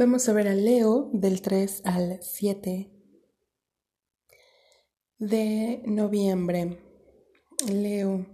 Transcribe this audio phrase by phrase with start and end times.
[0.00, 2.88] Vamos a ver a Leo del 3 al 7
[5.18, 6.78] de noviembre.
[7.68, 8.24] Leo,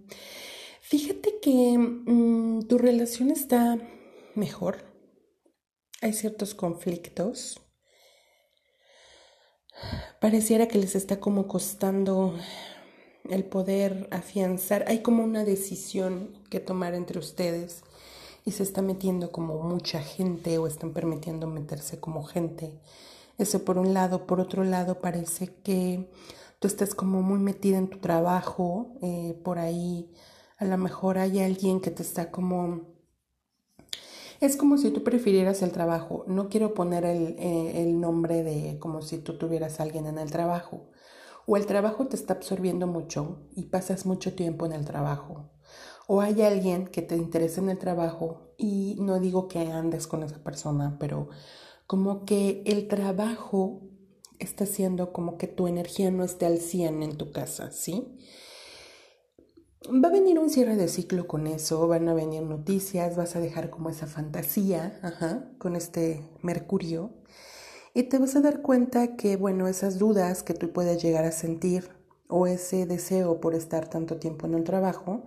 [0.82, 3.78] fíjate que mm, tu relación está
[4.34, 4.84] mejor.
[6.02, 7.58] Hay ciertos conflictos.
[10.20, 12.38] Pareciera que les está como costando
[13.30, 14.84] el poder afianzar.
[14.86, 17.84] Hay como una decisión que tomar entre ustedes
[18.44, 22.78] y se está metiendo como mucha gente o están permitiendo meterse como gente.
[23.38, 24.26] Eso por un lado.
[24.26, 26.10] Por otro lado, parece que
[26.58, 28.96] tú estás como muy metida en tu trabajo.
[29.02, 30.12] Eh, por ahí
[30.58, 32.92] a lo mejor hay alguien que te está como...
[34.40, 36.24] Es como si tú prefirieras el trabajo.
[36.26, 40.30] No quiero poner el, eh, el nombre de como si tú tuvieras alguien en el
[40.30, 40.90] trabajo.
[41.46, 45.43] O el trabajo te está absorbiendo mucho y pasas mucho tiempo en el trabajo
[46.06, 50.22] o hay alguien que te interesa en el trabajo y no digo que andes con
[50.22, 51.28] esa persona, pero
[51.86, 53.82] como que el trabajo
[54.38, 58.18] está haciendo como que tu energía no esté al 100 en tu casa, ¿sí?
[59.86, 63.40] Va a venir un cierre de ciclo con eso, van a venir noticias, vas a
[63.40, 67.12] dejar como esa fantasía, ajá, con este Mercurio,
[67.92, 71.32] y te vas a dar cuenta que, bueno, esas dudas que tú puedes llegar a
[71.32, 71.90] sentir
[72.28, 75.26] o ese deseo por estar tanto tiempo en el trabajo,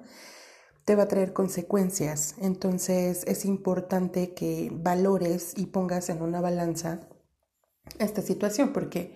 [0.88, 2.36] te va a traer consecuencias.
[2.40, 7.02] Entonces es importante que valores y pongas en una balanza
[8.00, 9.14] esta situación porque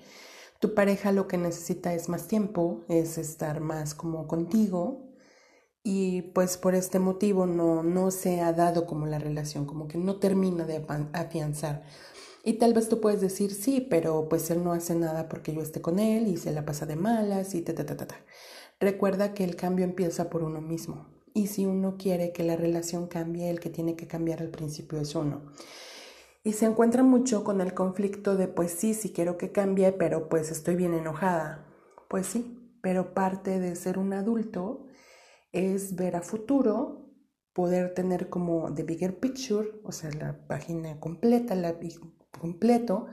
[0.60, 5.14] tu pareja lo que necesita es más tiempo, es estar más como contigo
[5.82, 9.98] y pues por este motivo no, no se ha dado como la relación, como que
[9.98, 11.86] no termina de afianzar.
[12.44, 15.62] Y tal vez tú puedes decir, sí, pero pues él no hace nada porque yo
[15.62, 18.18] esté con él y se la pasa de malas y ta, ta, ta, ta.
[18.78, 21.21] Recuerda que el cambio empieza por uno mismo.
[21.34, 25.00] Y si uno quiere que la relación cambie, el que tiene que cambiar al principio
[25.00, 25.52] es uno.
[26.44, 30.28] Y se encuentra mucho con el conflicto de, pues sí, sí quiero que cambie, pero
[30.28, 31.68] pues estoy bien enojada.
[32.09, 34.88] Pues sí, pero parte de ser un adulto
[35.52, 37.09] es ver a futuro,
[37.53, 41.75] poder tener como the bigger picture, o sea, la página completa, la
[42.40, 43.08] completo,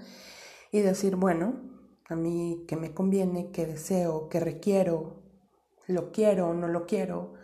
[0.73, 1.61] y decir, bueno,
[2.09, 5.23] a mí que me conviene, que deseo, que requiero,
[5.87, 7.35] lo quiero, no lo quiero,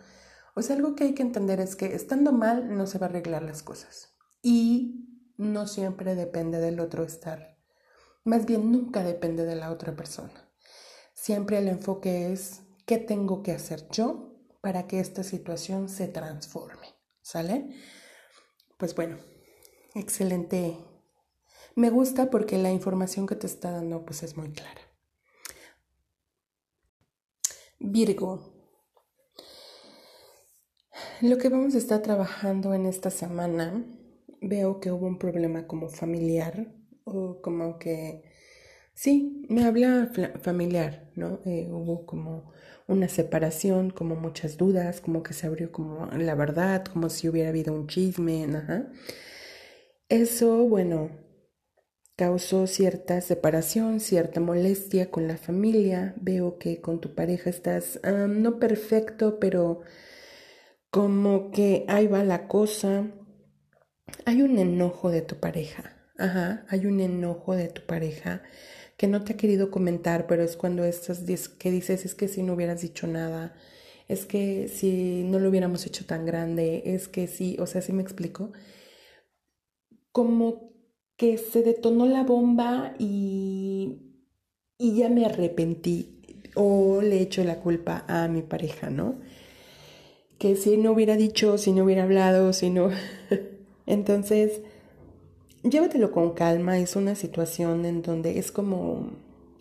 [0.55, 3.09] o sea, algo que hay que entender es que estando mal no se va a
[3.09, 4.15] arreglar las cosas.
[4.41, 7.57] Y no siempre depende del otro estar.
[8.23, 10.49] Más bien nunca depende de la otra persona.
[11.13, 16.87] Siempre el enfoque es qué tengo que hacer yo para que esta situación se transforme.
[17.21, 17.75] ¿Sale?
[18.77, 19.17] Pues bueno,
[19.93, 20.77] excelente.
[21.75, 24.81] Me gusta porque la información que te está dando pues es muy clara.
[27.79, 28.54] Virgo,
[31.21, 33.83] lo que vamos a estar trabajando en esta semana,
[34.41, 36.67] veo que hubo un problema como familiar
[37.03, 38.23] o como que,
[38.93, 40.11] sí, me habla
[40.41, 41.39] familiar, ¿no?
[41.45, 42.51] Eh, hubo como
[42.87, 47.49] una separación, como muchas dudas, como que se abrió como la verdad, como si hubiera
[47.49, 48.87] habido un chisme, ajá.
[50.09, 51.09] Eso, bueno,
[52.15, 56.15] causó cierta separación, cierta molestia con la familia.
[56.21, 59.81] Veo que con tu pareja estás no perfecto, pero
[60.95, 63.11] como que ahí va la cosa.
[64.23, 65.93] Hay un enojo de tu pareja.
[66.17, 68.43] Ajá, hay un enojo de tu pareja
[68.95, 71.19] que no te ha querido comentar, pero es cuando estás
[71.49, 73.53] que dices es que si no hubieras dicho nada,
[74.07, 77.91] es que si no lo hubiéramos hecho tan grande, es que sí, o sea, sí
[77.91, 78.53] me explico.
[80.13, 80.71] Como
[81.17, 83.99] que se detonó la bomba y,
[84.77, 86.21] y ya me arrepentí
[86.55, 89.19] o le echo la culpa a mi pareja, ¿no?
[90.37, 92.89] Que si no hubiera dicho, si no hubiera hablado, si no...
[93.87, 94.61] Entonces,
[95.63, 99.11] llévatelo con calma, es una situación en donde es como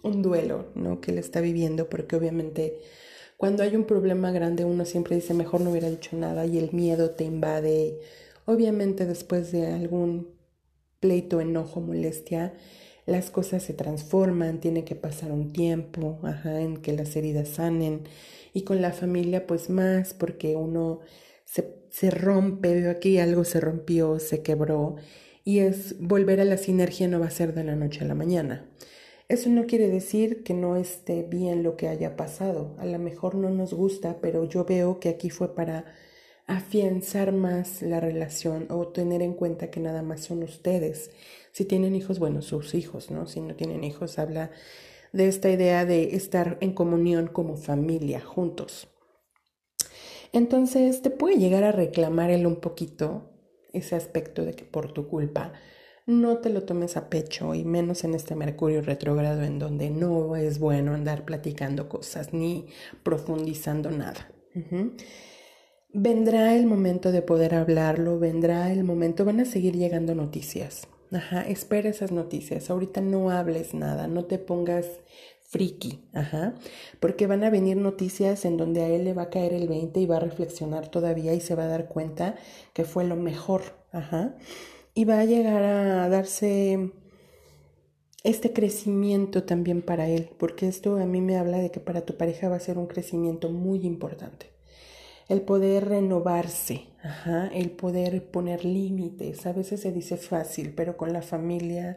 [0.02, 1.00] un duelo, ¿no?
[1.00, 2.78] Que él está viviendo, porque obviamente
[3.36, 6.72] cuando hay un problema grande uno siempre dice, mejor no hubiera dicho nada y el
[6.72, 7.98] miedo te invade.
[8.46, 10.28] Obviamente después de algún
[11.00, 12.54] pleito, enojo, molestia,
[13.06, 18.02] las cosas se transforman, tiene que pasar un tiempo, ajá, en que las heridas sanen
[18.52, 21.00] y con la familia pues más porque uno
[21.44, 24.96] se, se rompe, veo aquí algo se rompió, se quebró
[25.44, 28.14] y es volver a la sinergia no va a ser de la noche a la
[28.14, 28.66] mañana.
[29.28, 32.74] Eso no quiere decir que no esté bien lo que haya pasado.
[32.78, 35.86] A lo mejor no nos gusta, pero yo veo que aquí fue para
[36.46, 41.10] afianzar más la relación o tener en cuenta que nada más son ustedes.
[41.52, 43.26] Si tienen hijos, bueno, sus hijos, ¿no?
[43.26, 44.50] Si no tienen hijos, habla
[45.12, 48.88] de esta idea de estar en comunión como familia, juntos.
[50.32, 53.30] Entonces te puede llegar a reclamar él un poquito
[53.72, 55.52] ese aspecto de que por tu culpa
[56.06, 60.36] no te lo tomes a pecho y menos en este Mercurio retrógrado en donde no
[60.36, 62.66] es bueno andar platicando cosas ni
[63.02, 64.30] profundizando nada.
[65.94, 70.86] Vendrá el momento de poder hablarlo, vendrá el momento, van a seguir llegando noticias.
[71.10, 72.68] Ajá, espera esas noticias.
[72.68, 74.86] Ahorita no hables nada, no te pongas
[75.46, 76.54] friki, ajá,
[76.98, 80.00] porque van a venir noticias en donde a él le va a caer el 20
[80.00, 82.34] y va a reflexionar todavía y se va a dar cuenta
[82.72, 83.62] que fue lo mejor,
[83.92, 84.34] ajá
[84.94, 86.92] y va a llegar a darse
[88.22, 92.16] este crecimiento también para él, porque esto a mí me habla de que para tu
[92.16, 94.53] pareja va a ser un crecimiento muy importante.
[95.28, 96.88] El poder renovarse,
[97.54, 101.96] el poder poner límites, a veces se dice fácil, pero con la familia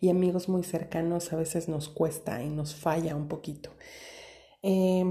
[0.00, 3.70] y amigos muy cercanos a veces nos cuesta y nos falla un poquito.
[4.62, 5.04] Eh,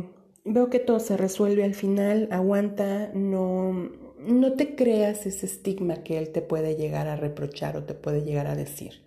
[0.44, 3.72] veo que todo se resuelve al final, aguanta, no,
[4.20, 8.22] no te creas ese estigma que él te puede llegar a reprochar o te puede
[8.22, 9.04] llegar a decir.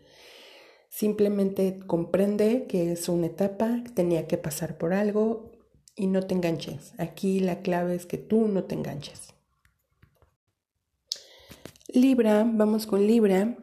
[0.89, 5.48] Simplemente comprende que es una etapa, tenía que pasar por algo
[5.99, 6.95] y no te enganches.
[6.97, 9.35] Aquí la clave es que tú no te enganches.
[11.89, 13.57] Libra, vamos con Libra.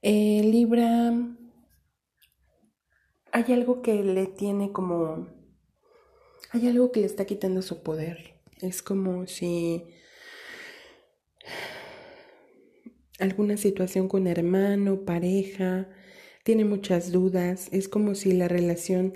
[0.00, 1.12] Eh, Libra,
[3.30, 5.28] hay algo que le tiene como,
[6.50, 8.40] hay algo que le está quitando su poder.
[8.60, 9.84] Es como si
[13.18, 15.88] alguna situación con hermano, pareja,
[16.44, 19.12] tiene muchas dudas, es como si la relación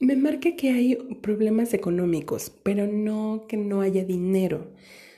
[0.00, 4.72] me marca que hay problemas económicos, pero no que no haya dinero,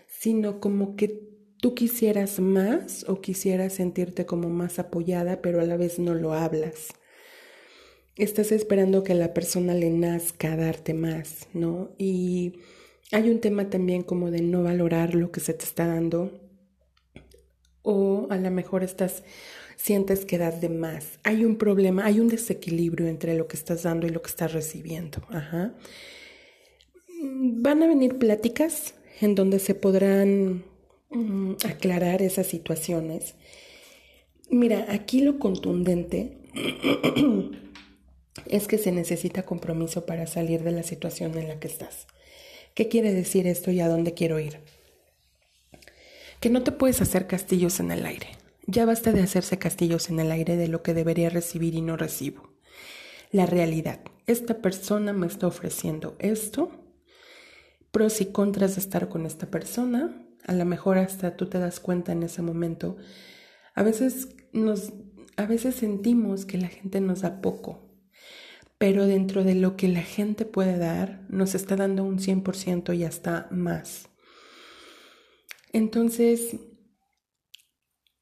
[0.09, 5.77] sino como que tú quisieras más o quisieras sentirte como más apoyada, pero a la
[5.77, 6.89] vez no lo hablas.
[8.17, 11.95] Estás esperando que la persona le nazca darte más, ¿no?
[11.97, 12.61] Y
[13.13, 16.43] hay un tema también como de no valorar lo que se te está dando
[17.83, 19.23] o a lo mejor estás
[19.83, 21.19] sientes que das de más.
[21.25, 24.53] Hay un problema, hay un desequilibrio entre lo que estás dando y lo que estás
[24.53, 25.23] recibiendo.
[25.29, 25.75] Ajá.
[27.21, 30.65] Van a venir pláticas en donde se podrán
[31.11, 33.35] mm, aclarar esas situaciones.
[34.51, 36.39] Mira, aquí lo contundente
[38.47, 42.07] es que se necesita compromiso para salir de la situación en la que estás.
[42.75, 44.61] ¿Qué quiere decir esto y a dónde quiero ir?
[46.39, 48.42] Que no te puedes hacer castillos en el aire.
[48.67, 51.97] Ya basta de hacerse castillos en el aire de lo que debería recibir y no
[51.97, 52.55] recibo.
[53.31, 54.01] La realidad.
[54.27, 56.71] Esta persona me está ofreciendo esto.
[57.91, 60.27] Pros y contras de estar con esta persona.
[60.47, 62.97] A lo mejor hasta tú te das cuenta en ese momento.
[63.75, 64.93] A veces nos
[65.37, 67.93] a veces sentimos que la gente nos da poco
[68.83, 73.05] pero dentro de lo que la gente puede dar, nos está dando un 100% y
[73.05, 74.09] hasta más.
[75.73, 76.57] Entonces,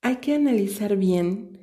[0.03, 1.61] hay que analizar bien,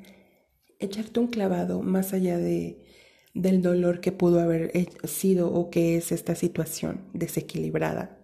[0.80, 2.86] echarte un clavado más allá de,
[3.34, 4.72] del dolor que pudo haber
[5.06, 8.20] sido o que es esta situación desequilibrada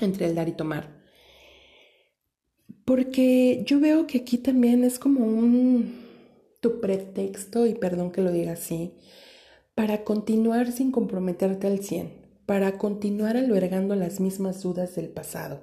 [0.00, 0.98] entre el dar y tomar.
[2.84, 6.06] Porque yo veo que aquí también es como un
[6.60, 8.94] tu pretexto, y perdón que lo diga así,
[9.74, 12.12] para continuar sin comprometerte al 100,
[12.46, 15.62] para continuar albergando las mismas dudas del pasado,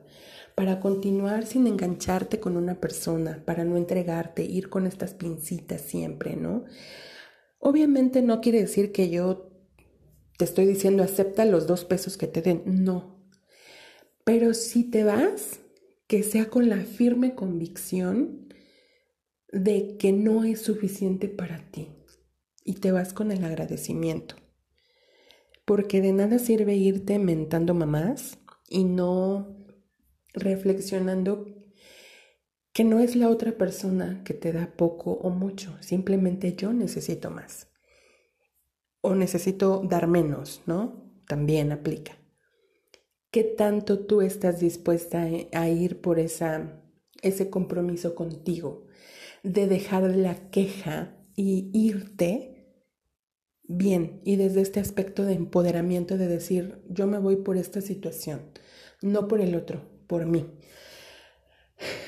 [0.56, 6.38] para continuar sin engancharte con una persona, para no entregarte, ir con estas pincitas siempre,
[6.38, 6.64] ¿no?
[7.60, 9.52] Obviamente no quiere decir que yo
[10.38, 13.22] te estoy diciendo acepta los dos pesos que te den, no.
[14.24, 15.60] Pero si te vas,
[16.08, 18.48] que sea con la firme convicción
[19.52, 21.90] de que no es suficiente para ti
[22.64, 24.36] y te vas con el agradecimiento.
[25.66, 28.38] Porque de nada sirve irte mentando mamás
[28.70, 29.55] y no
[30.36, 31.46] reflexionando
[32.74, 37.32] que no es la otra persona que te da poco o mucho, simplemente yo necesito
[37.32, 37.70] más.
[39.02, 41.22] O necesito dar menos, ¿no?
[41.28, 42.18] También aplica.
[43.32, 46.82] ¿Qué tanto tú estás dispuesta a ir por esa,
[47.22, 48.88] ese compromiso contigo
[49.44, 52.56] de dejar la queja y irte
[53.64, 58.52] bien y desde este aspecto de empoderamiento de decir, yo me voy por esta situación,
[59.02, 60.46] no por el otro, por mí.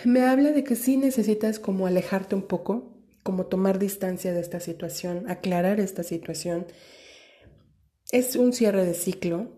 [0.06, 4.60] Me habla de que sí necesitas como alejarte un poco, como tomar distancia de esta
[4.60, 6.66] situación, aclarar esta situación.
[8.12, 9.52] Es un cierre de ciclo.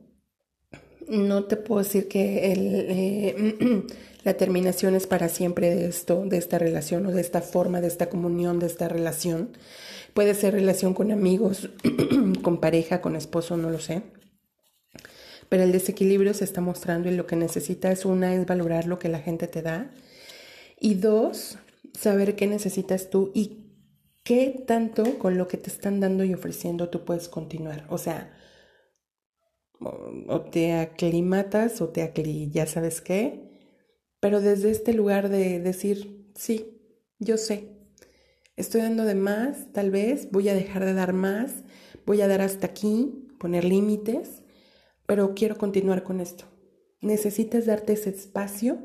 [1.07, 3.85] No te puedo decir que eh,
[4.23, 7.87] la terminación es para siempre de esto, de esta relación o de esta forma, de
[7.87, 9.51] esta comunión, de esta relación
[10.13, 11.69] Puede ser relación con amigos,
[12.41, 14.01] con pareja, con esposo, no lo sé.
[15.49, 19.09] Pero el desequilibrio se está mostrando y lo que necesitas, una, es valorar lo que
[19.09, 19.91] la gente te da.
[20.79, 21.57] Y dos,
[21.93, 23.65] saber qué necesitas tú y
[24.23, 27.85] qué tanto con lo que te están dando y ofreciendo tú puedes continuar.
[27.89, 28.31] O sea,
[29.79, 33.49] o te aclimatas o te acli ya sabes qué,
[34.19, 36.81] pero desde este lugar de decir, sí,
[37.19, 37.69] yo sé,
[38.57, 41.63] estoy dando de más, tal vez, voy a dejar de dar más,
[42.05, 44.43] voy a dar hasta aquí, poner límites,
[45.09, 46.45] pero quiero continuar con esto.
[47.01, 48.77] Necesitas darte ese espacio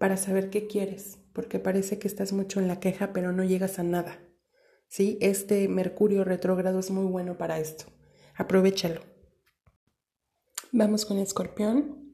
[0.00, 3.78] para saber qué quieres, porque parece que estás mucho en la queja, pero no llegas
[3.78, 4.18] a nada.
[4.88, 5.18] ¿Sí?
[5.20, 7.84] Este Mercurio retrógrado es muy bueno para esto.
[8.34, 9.02] Aprovechalo.
[10.72, 12.12] Vamos con Escorpión.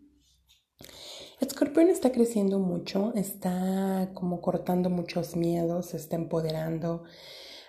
[1.40, 7.04] Escorpión está creciendo mucho, está como cortando muchos miedos, se está empoderando.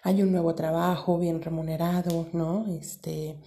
[0.06, 2.68] Hay un nuevo trabajo bien remunerado, ¿no?
[2.80, 3.38] Este,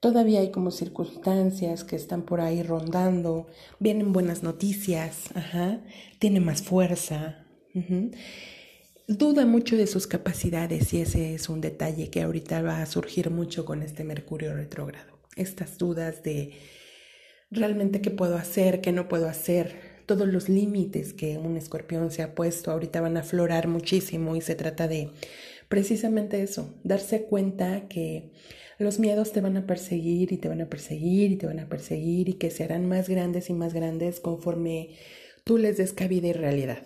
[0.00, 3.46] todavía hay como circunstancias que están por ahí rondando,
[3.78, 5.80] vienen buenas noticias, ajá,
[6.18, 7.46] tiene más fuerza.
[9.08, 13.30] Duda mucho de sus capacidades y ese es un detalle que ahorita va a surgir
[13.30, 15.18] mucho con este Mercurio retrógrado.
[15.36, 16.52] Estas dudas de
[17.50, 19.94] realmente qué puedo hacer, qué no puedo hacer.
[20.04, 24.42] Todos los límites que un escorpión se ha puesto ahorita van a aflorar muchísimo y
[24.42, 25.08] se trata de
[25.68, 28.32] precisamente eso, darse cuenta que
[28.78, 31.68] los miedos te van a perseguir y te van a perseguir y te van a
[31.68, 34.90] perseguir y que se harán más grandes y más grandes conforme
[35.44, 36.82] tú les des cabida y realidad.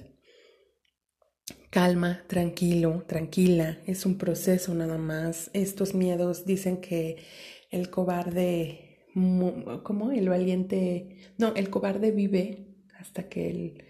[1.71, 5.51] Calma, tranquilo, tranquila, es un proceso nada más.
[5.53, 7.17] Estos miedos dicen que
[7.71, 8.89] el cobarde
[9.83, 10.13] ¿cómo?
[10.13, 12.67] El valiente, no, el cobarde vive
[12.99, 13.85] hasta que el...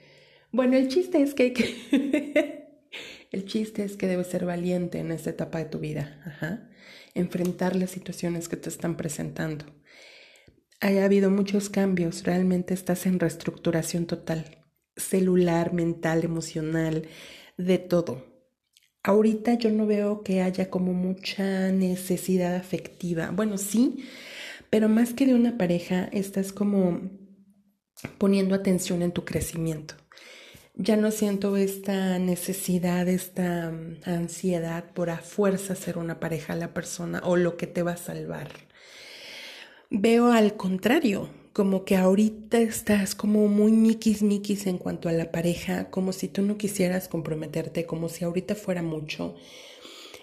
[0.53, 2.68] Bueno, el chiste es que hay que...
[3.31, 6.67] el chiste es que debes ser valiente en esta etapa de tu vida,
[7.15, 9.67] enfrentar las situaciones que te están presentando.
[10.81, 14.65] Ha habido muchos cambios, realmente estás en reestructuración total,
[14.97, 17.09] celular, mental, emocional,
[17.57, 18.25] de todo.
[19.03, 23.31] Ahorita yo no veo que haya como mucha necesidad afectiva.
[23.31, 24.05] Bueno, sí,
[24.71, 27.11] pero más que de una pareja, estás como
[28.19, 29.95] poniendo atención en tu crecimiento.
[30.81, 36.57] Ya no siento esta necesidad, esta mm, ansiedad por a fuerza ser una pareja a
[36.57, 38.49] la persona o lo que te va a salvar.
[39.91, 45.33] Veo al contrario, como que ahorita estás como muy miquis miquis en cuanto a la
[45.33, 49.35] pareja, como si tú no quisieras comprometerte, como si ahorita fuera mucho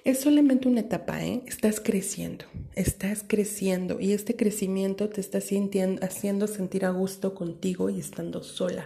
[0.05, 1.41] es solamente una etapa, ¿eh?
[1.47, 2.45] Estás creciendo,
[2.75, 8.43] estás creciendo y este crecimiento te está sintiendo, haciendo sentir a gusto contigo y estando
[8.43, 8.85] sola.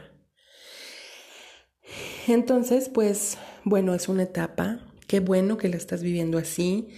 [2.29, 4.79] Entonces, pues, bueno, es una etapa.
[5.07, 6.89] Qué bueno que la estás viviendo así.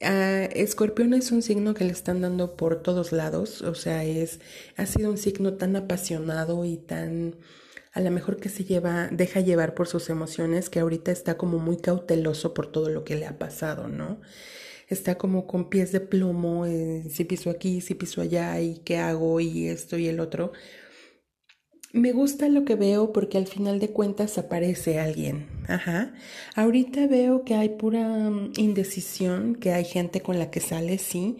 [0.00, 4.38] Uh, Escorpión es un signo que le están dando por todos lados, o sea, es,
[4.76, 7.34] ha sido un signo tan apasionado y tan
[7.92, 11.58] a lo mejor que se lleva, deja llevar por sus emociones, que ahorita está como
[11.58, 14.20] muy cauteloso por todo lo que le ha pasado, ¿no?
[14.86, 18.98] Está como con pies de plomo, eh, si piso aquí, si piso allá, y qué
[18.98, 20.52] hago, y esto y el otro.
[21.92, 25.48] Me gusta lo que veo porque al final de cuentas aparece alguien.
[25.68, 26.12] Ajá.
[26.54, 31.38] Ahorita veo que hay pura mm, indecisión, que hay gente con la que sale, sí,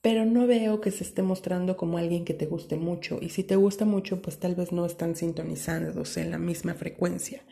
[0.00, 3.18] pero no veo que se esté mostrando como alguien que te guste mucho.
[3.20, 7.42] Y si te gusta mucho, pues tal vez no están sintonizándose en la misma frecuencia.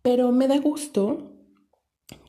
[0.00, 1.32] Pero me da gusto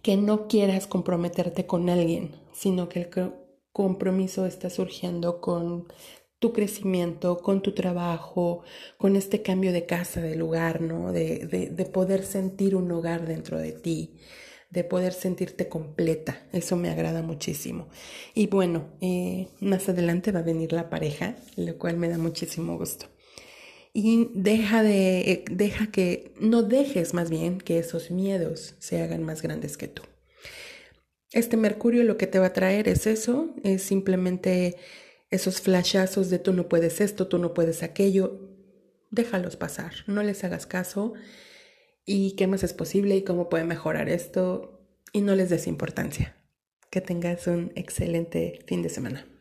[0.02, 3.10] que no quieras comprometerte con alguien, sino que el
[3.72, 5.88] compromiso está surgiendo con
[6.40, 8.64] tu crecimiento, con tu trabajo,
[8.98, 11.12] con este cambio de casa, de lugar, ¿no?
[11.12, 14.20] De, de, de poder sentir un hogar dentro de ti
[14.76, 16.46] de poder sentirte completa.
[16.52, 17.88] Eso me agrada muchísimo.
[18.34, 22.78] Y bueno, eh, más adelante va a venir la pareja, lo cual me da muchísimo
[22.78, 23.08] gusto.
[23.94, 29.24] Y deja de, eh, deja que, no dejes más bien que esos miedos se hagan
[29.24, 30.04] más grandes que tú.
[31.32, 34.76] Este Mercurio lo que te va a traer es eso, es simplemente
[35.30, 38.40] esos flashazos de tú no puedes esto, tú no puedes aquello.
[39.12, 41.14] Déjalos pasar, no les hagas caso
[42.06, 46.36] y qué más es posible y cómo puede mejorar esto y no les des importancia.
[46.90, 49.35] Que tengas un excelente fin de semana.